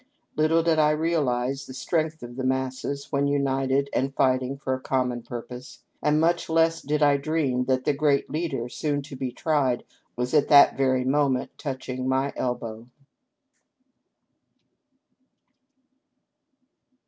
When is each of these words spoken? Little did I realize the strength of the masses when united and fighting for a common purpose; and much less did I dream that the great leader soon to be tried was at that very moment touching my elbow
Little 0.35 0.63
did 0.63 0.79
I 0.79 0.89
realize 0.89 1.67
the 1.67 1.75
strength 1.75 2.23
of 2.23 2.35
the 2.35 2.43
masses 2.43 3.11
when 3.11 3.27
united 3.27 3.87
and 3.93 4.15
fighting 4.15 4.57
for 4.57 4.73
a 4.73 4.81
common 4.81 5.21
purpose; 5.21 5.83
and 6.01 6.19
much 6.19 6.49
less 6.49 6.81
did 6.81 7.03
I 7.03 7.17
dream 7.17 7.65
that 7.65 7.85
the 7.85 7.93
great 7.93 8.27
leader 8.27 8.67
soon 8.67 9.03
to 9.03 9.15
be 9.15 9.31
tried 9.31 9.83
was 10.15 10.33
at 10.33 10.47
that 10.47 10.75
very 10.75 11.05
moment 11.05 11.51
touching 11.59 12.09
my 12.09 12.33
elbow 12.35 12.87